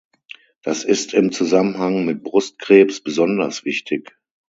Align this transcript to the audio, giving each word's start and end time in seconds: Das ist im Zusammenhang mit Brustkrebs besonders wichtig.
Das 0.63 0.83
ist 0.83 1.13
im 1.13 1.31
Zusammenhang 1.31 2.05
mit 2.05 2.23
Brustkrebs 2.23 3.01
besonders 3.03 3.65
wichtig. 3.65 4.17